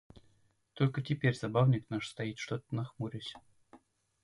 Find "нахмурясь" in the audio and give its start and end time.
2.73-3.35